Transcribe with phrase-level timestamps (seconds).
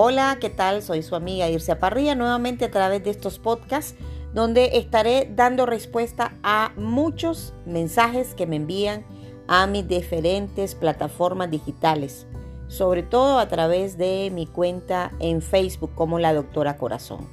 [0.00, 0.80] Hola, ¿qué tal?
[0.80, 3.96] Soy su amiga Irse Parrilla nuevamente a través de estos podcasts
[4.32, 9.04] donde estaré dando respuesta a muchos mensajes que me envían
[9.48, 12.28] a mis diferentes plataformas digitales,
[12.68, 17.26] sobre todo a través de mi cuenta en Facebook como la doctora Corazón.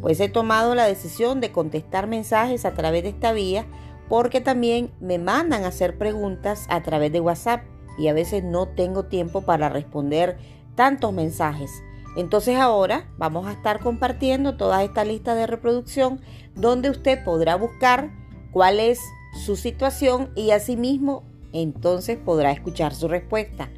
[0.00, 3.64] Pues he tomado la decisión de contestar mensajes a través de esta vía
[4.08, 7.62] porque también me mandan a hacer preguntas a través de WhatsApp
[7.96, 10.36] y a veces no tengo tiempo para responder
[10.74, 11.70] tantos mensajes.
[12.16, 16.20] Entonces ahora vamos a estar compartiendo toda esta lista de reproducción
[16.54, 18.10] donde usted podrá buscar
[18.52, 19.00] cuál es
[19.44, 23.70] su situación y asimismo entonces podrá escuchar su respuesta.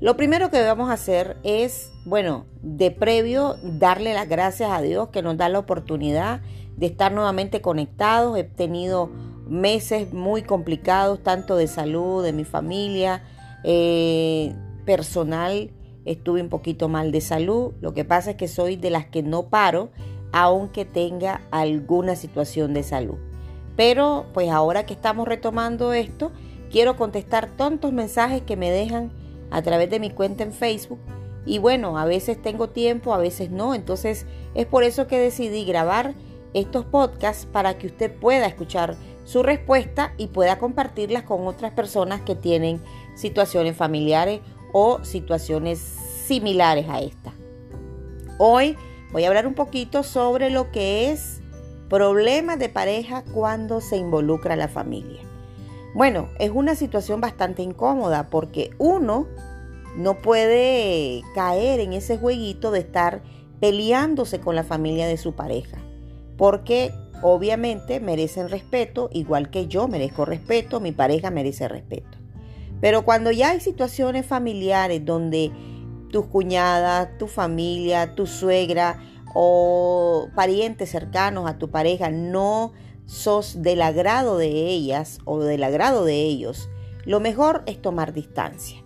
[0.00, 5.08] Lo primero que vamos a hacer es, bueno, de previo darle las gracias a Dios
[5.08, 6.40] que nos da la oportunidad
[6.76, 8.38] de estar nuevamente conectados.
[8.38, 9.10] He tenido
[9.48, 13.24] meses muy complicados, tanto de salud, de mi familia,
[13.64, 15.70] eh, personal
[16.08, 17.74] estuve un poquito mal de salud.
[17.80, 19.90] Lo que pasa es que soy de las que no paro
[20.32, 23.16] aunque tenga alguna situación de salud.
[23.76, 26.32] Pero pues ahora que estamos retomando esto,
[26.70, 29.10] quiero contestar tantos mensajes que me dejan
[29.50, 30.98] a través de mi cuenta en Facebook.
[31.46, 33.74] Y bueno, a veces tengo tiempo, a veces no.
[33.74, 36.14] Entonces es por eso que decidí grabar
[36.52, 42.22] estos podcasts para que usted pueda escuchar su respuesta y pueda compartirlas con otras personas
[42.22, 42.80] que tienen
[43.14, 44.40] situaciones familiares
[44.72, 45.97] o situaciones
[46.28, 47.32] similares a esta.
[48.38, 48.76] Hoy
[49.12, 51.40] voy a hablar un poquito sobre lo que es
[51.88, 55.22] problemas de pareja cuando se involucra la familia.
[55.94, 59.26] Bueno, es una situación bastante incómoda porque uno
[59.96, 63.22] no puede caer en ese jueguito de estar
[63.58, 65.78] peleándose con la familia de su pareja,
[66.36, 72.18] porque obviamente merecen respeto, igual que yo merezco respeto, mi pareja merece respeto.
[72.82, 75.50] Pero cuando ya hay situaciones familiares donde
[76.10, 79.00] tus cuñadas, tu familia, tu suegra
[79.34, 82.72] o parientes cercanos a tu pareja no
[83.06, 86.68] sos del agrado de ellas o del agrado de ellos,
[87.04, 88.82] lo mejor es tomar distancia.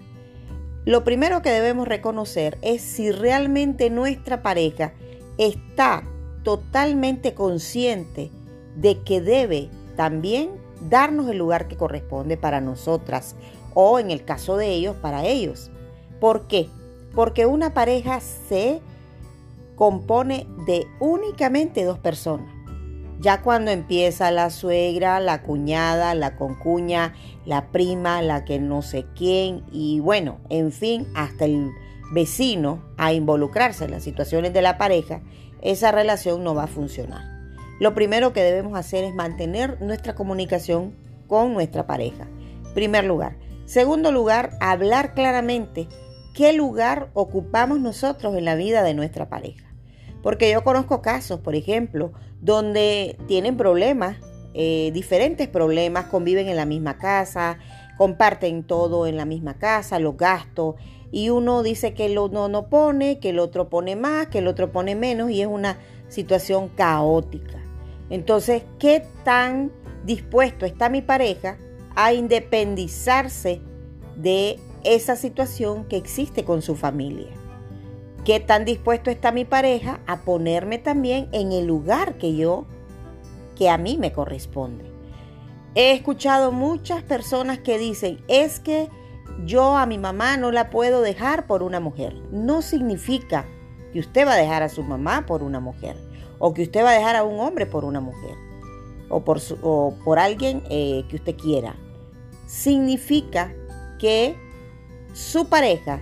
[0.84, 4.92] Lo primero que debemos reconocer es si realmente nuestra pareja
[5.38, 6.04] está
[6.42, 8.30] totalmente consciente
[8.76, 10.50] de que debe también
[10.88, 13.36] darnos el lugar que corresponde para nosotras
[13.74, 15.70] o en el caso de ellos, para ellos.
[16.20, 16.68] ¿Por qué?
[17.14, 18.80] Porque una pareja se
[19.76, 22.48] compone de únicamente dos personas.
[23.20, 27.14] Ya cuando empieza la suegra, la cuñada, la concuña,
[27.46, 31.70] la prima, la que no sé quién y bueno, en fin, hasta el
[32.12, 35.20] vecino a involucrarse en las situaciones de la pareja,
[35.60, 37.22] esa relación no va a funcionar.
[37.78, 40.94] Lo primero que debemos hacer es mantener nuestra comunicación
[41.28, 42.26] con nuestra pareja.
[42.74, 43.36] Primer lugar.
[43.64, 45.88] Segundo lugar, hablar claramente
[46.34, 49.72] qué lugar ocupamos nosotros en la vida de nuestra pareja.
[50.22, 54.16] Porque yo conozco casos, por ejemplo, donde tienen problemas,
[54.54, 57.58] eh, diferentes problemas, conviven en la misma casa,
[57.96, 60.76] comparten todo en la misma casa, los gastos,
[61.10, 64.48] y uno dice que el uno no pone, que el otro pone más, que el
[64.48, 65.78] otro pone menos, y es una
[66.08, 67.58] situación caótica.
[68.10, 69.72] Entonces, ¿qué tan
[70.04, 71.58] dispuesto está mi pareja
[71.94, 73.60] a independizarse
[74.16, 77.30] de esa situación que existe con su familia.
[78.24, 82.66] ¿Qué tan dispuesto está mi pareja a ponerme también en el lugar que yo,
[83.56, 84.84] que a mí me corresponde?
[85.74, 88.88] He escuchado muchas personas que dicen, es que
[89.44, 92.14] yo a mi mamá no la puedo dejar por una mujer.
[92.30, 93.46] No significa
[93.92, 95.96] que usted va a dejar a su mamá por una mujer
[96.38, 98.36] o que usted va a dejar a un hombre por una mujer
[99.08, 99.40] o por,
[100.04, 101.76] por alguien eh, que usted quiera.
[102.46, 103.54] Significa
[103.98, 104.36] que
[105.12, 106.00] su pareja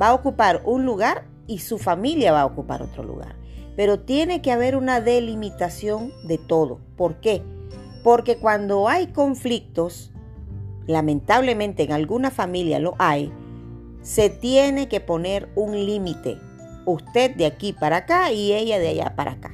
[0.00, 3.36] va a ocupar un lugar y su familia va a ocupar otro lugar.
[3.76, 6.80] Pero tiene que haber una delimitación de todo.
[6.96, 7.42] ¿Por qué?
[8.02, 10.12] Porque cuando hay conflictos,
[10.86, 13.32] lamentablemente en alguna familia lo hay,
[14.02, 16.38] se tiene que poner un límite.
[16.86, 19.52] Usted de aquí para acá y ella de allá para acá.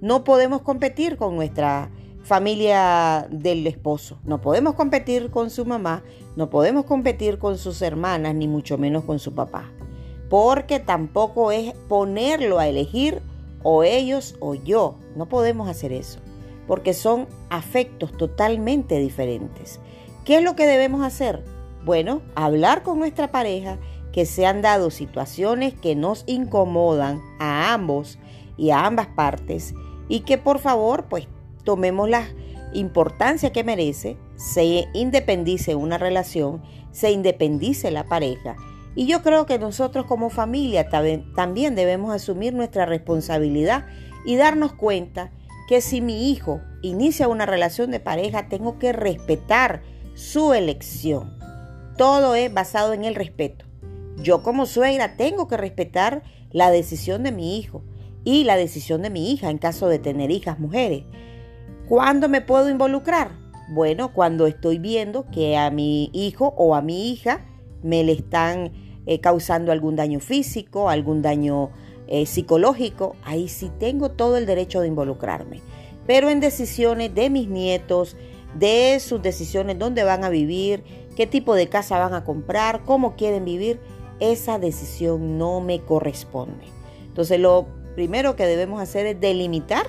[0.00, 1.90] No podemos competir con nuestra
[2.28, 4.20] familia del esposo.
[4.22, 6.02] No podemos competir con su mamá,
[6.36, 9.72] no podemos competir con sus hermanas, ni mucho menos con su papá.
[10.28, 13.22] Porque tampoco es ponerlo a elegir
[13.62, 14.96] o ellos o yo.
[15.16, 16.20] No podemos hacer eso.
[16.66, 19.80] Porque son afectos totalmente diferentes.
[20.26, 21.42] ¿Qué es lo que debemos hacer?
[21.86, 23.78] Bueno, hablar con nuestra pareja
[24.12, 28.18] que se han dado situaciones que nos incomodan a ambos
[28.58, 29.74] y a ambas partes
[30.10, 31.26] y que por favor pues
[31.68, 32.26] tomemos la
[32.72, 36.62] importancia que merece, se independice una relación,
[36.92, 38.56] se independice la pareja
[38.96, 43.84] Y yo creo que nosotros como familia también debemos asumir nuestra responsabilidad
[44.24, 45.30] y darnos cuenta
[45.68, 49.82] que si mi hijo inicia una relación de pareja, tengo que respetar
[50.14, 51.36] su elección.
[51.98, 53.66] Todo es basado en el respeto.
[54.22, 57.84] Yo como suegra tengo que respetar la decisión de mi hijo
[58.24, 61.04] y la decisión de mi hija en caso de tener hijas mujeres.
[61.88, 63.30] ¿Cuándo me puedo involucrar?
[63.70, 67.46] Bueno, cuando estoy viendo que a mi hijo o a mi hija
[67.82, 68.72] me le están
[69.06, 71.70] eh, causando algún daño físico, algún daño
[72.06, 75.62] eh, psicológico, ahí sí tengo todo el derecho de involucrarme.
[76.06, 78.18] Pero en decisiones de mis nietos,
[78.54, 80.84] de sus decisiones, dónde van a vivir,
[81.16, 83.80] qué tipo de casa van a comprar, cómo quieren vivir,
[84.20, 86.66] esa decisión no me corresponde.
[87.06, 89.86] Entonces lo primero que debemos hacer es delimitar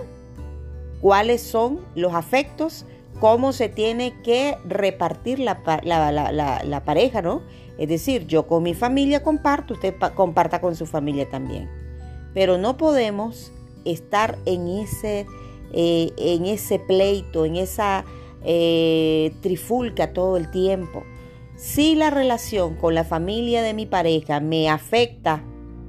[1.01, 2.85] cuáles son los afectos,
[3.19, 7.41] cómo se tiene que repartir la, la, pareja, ¿no?
[7.77, 11.69] Es decir, yo con mi familia comparto, usted comparta con su familia también.
[12.33, 13.51] Pero no podemos
[13.85, 15.25] estar en ese,
[15.73, 18.05] eh, en ese pleito, en esa
[18.43, 21.03] eh, trifulca todo el tiempo.
[21.55, 25.43] Si la relación con la familia de mi pareja me afecta,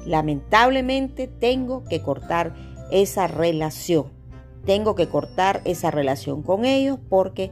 [0.05, 2.55] lamentablemente tengo que cortar
[2.91, 4.20] esa relación.
[4.65, 7.51] Tengo que cortar esa relación con ellos porque,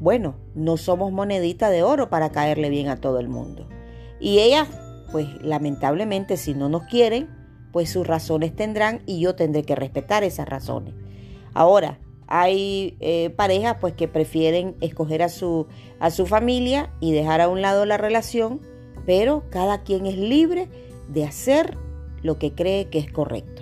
[0.00, 3.68] bueno, no somos monedita de oro para caerle bien a todo el mundo.
[4.20, 4.68] Y ellas,
[5.12, 7.28] pues lamentablemente, si no nos quieren,
[7.72, 10.94] pues sus razones tendrán y yo tendré que respetar esas razones.
[11.52, 15.66] Ahora, hay eh, parejas pues que prefieren escoger a su,
[16.00, 18.60] a su familia y dejar a un lado la relación,
[19.04, 20.68] pero cada quien es libre
[21.08, 21.76] de hacer
[22.22, 23.55] lo que cree que es correcto.